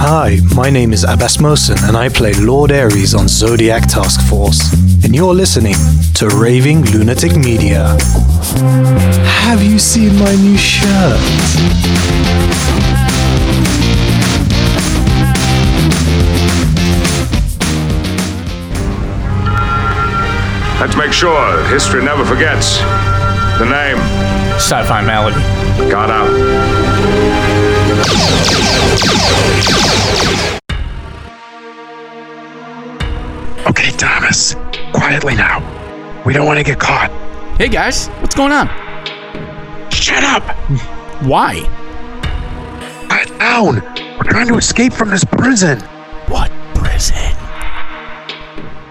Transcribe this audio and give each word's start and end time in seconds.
Hi, 0.00 0.38
my 0.54 0.70
name 0.70 0.92
is 0.92 1.02
Abbas 1.02 1.38
Mosin 1.38 1.76
and 1.88 1.96
I 1.96 2.08
play 2.08 2.32
Lord 2.32 2.70
Ares 2.70 3.16
on 3.16 3.26
Zodiac 3.26 3.88
Task 3.88 4.24
Force. 4.28 4.72
And 5.04 5.12
you're 5.12 5.34
listening 5.34 5.74
to 6.14 6.28
Raving 6.28 6.84
Lunatic 6.92 7.34
Media. 7.34 7.96
Have 9.42 9.60
you 9.60 9.80
seen 9.80 10.16
my 10.16 10.36
new 10.36 10.56
shirt? 10.56 11.18
Let's 20.80 20.96
make 20.96 21.12
sure 21.12 21.64
history 21.70 22.04
never 22.04 22.24
forgets. 22.24 22.78
The 23.58 23.64
name. 23.64 23.98
Sci-fi 24.60 25.04
malady. 25.04 25.90
Got 25.90 26.10
out. 26.10 26.98
Okay, 33.68 33.90
Thomas. 33.90 34.54
Quietly 34.94 35.34
now. 35.34 35.60
We 36.24 36.32
don't 36.32 36.46
want 36.46 36.58
to 36.58 36.64
get 36.64 36.80
caught. 36.80 37.10
Hey 37.58 37.68
guys, 37.68 38.08
what's 38.20 38.34
going 38.34 38.50
on? 38.50 38.66
Shut 39.90 40.24
up! 40.24 40.42
Why? 41.22 41.60
Quiet 43.08 43.38
down! 43.38 43.74
We're 44.16 44.30
trying 44.30 44.48
to 44.48 44.56
escape 44.56 44.94
from 44.94 45.10
this 45.10 45.22
prison. 45.24 45.80
What 46.28 46.50
prison? 46.74 47.36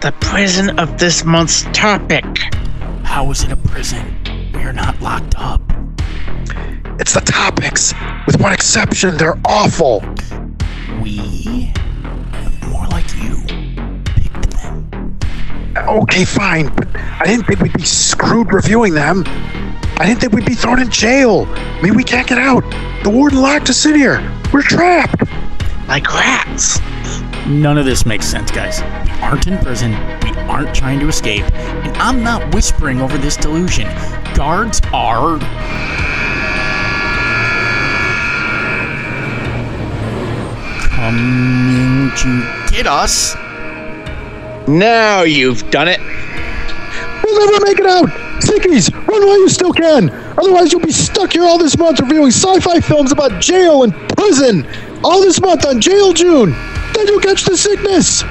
The 0.00 0.12
prison 0.20 0.76
of 0.80 0.98
this 0.98 1.24
month's 1.24 1.62
topic. 1.72 2.24
How 3.04 3.30
is 3.30 3.44
it 3.44 3.52
a 3.52 3.56
prison? 3.56 4.18
We're 4.54 4.72
not 4.72 5.00
locked 5.00 5.34
up. 5.36 5.62
It's 6.98 7.14
the 7.14 7.20
topics. 7.20 7.94
With 8.26 8.40
one 8.40 8.52
exception, 8.52 9.16
they're 9.18 9.38
awful. 9.44 10.00
We, 11.00 11.72
more 12.68 12.86
like 12.88 13.06
you, 13.22 13.36
picked 13.36 13.48
them. 13.48 13.53
Okay, 15.86 16.24
fine, 16.24 16.74
but 16.74 16.88
I 16.96 17.24
didn't 17.24 17.46
think 17.46 17.60
we'd 17.60 17.72
be 17.74 17.84
screwed 17.84 18.52
reviewing 18.52 18.94
them. 18.94 19.22
I 19.26 20.06
didn't 20.06 20.20
think 20.20 20.32
we'd 20.32 20.46
be 20.46 20.54
thrown 20.54 20.80
in 20.80 20.90
jail. 20.90 21.46
I 21.46 21.82
mean, 21.82 21.94
we 21.94 22.02
can't 22.02 22.26
get 22.26 22.38
out. 22.38 22.62
The 23.04 23.10
warden 23.10 23.40
locked 23.40 23.68
us 23.68 23.84
in 23.84 23.94
here. 23.94 24.20
We're 24.52 24.62
trapped. 24.62 25.22
Like 25.86 26.12
rats. 26.12 26.80
None 27.46 27.76
of 27.76 27.84
this 27.84 28.06
makes 28.06 28.26
sense, 28.26 28.50
guys. 28.50 28.80
We 28.80 29.10
aren't 29.20 29.46
in 29.46 29.58
prison. 29.58 29.90
We 30.22 30.30
aren't 30.48 30.74
trying 30.74 31.00
to 31.00 31.08
escape. 31.08 31.44
And 31.54 31.94
I'm 31.98 32.22
not 32.22 32.54
whispering 32.54 33.02
over 33.02 33.18
this 33.18 33.36
delusion. 33.36 33.86
Guards 34.34 34.80
are. 34.92 35.38
coming 41.04 42.10
to 42.16 42.72
get 42.72 42.86
us. 42.86 43.36
Now 44.66 45.24
you've 45.24 45.70
done 45.70 45.88
it. 45.88 46.00
We'll 47.22 47.46
never 47.46 47.64
make 47.66 47.78
it 47.78 47.86
out. 47.86 48.08
Sickies, 48.40 48.90
run 49.06 49.26
while 49.26 49.38
you 49.38 49.48
still 49.50 49.72
can. 49.72 50.08
Otherwise, 50.38 50.72
you'll 50.72 50.80
be 50.80 50.90
stuck 50.92 51.32
here 51.32 51.44
all 51.44 51.58
this 51.58 51.76
month 51.76 52.00
reviewing 52.00 52.30
sci-fi 52.30 52.80
films 52.80 53.12
about 53.12 53.42
jail 53.42 53.82
and 53.82 53.92
prison. 54.16 54.66
All 55.04 55.20
this 55.20 55.40
month 55.40 55.66
on 55.66 55.82
Jail 55.82 56.14
June. 56.14 56.52
Then 56.94 57.06
you'll 57.06 57.20
catch 57.20 57.44
the 57.44 57.56
sickness. 57.56 58.22